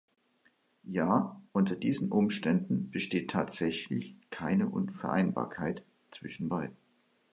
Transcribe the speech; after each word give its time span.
Ja, 0.87 1.39
unter 1.53 1.75
diesen 1.75 2.11
Umständen 2.11 2.89
besteht 2.89 3.29
tatsächlich 3.29 4.15
keine 4.31 4.67
Unvereinbarkeit 4.67 5.83
zwischen 6.09 6.49
beiden. 6.49 6.75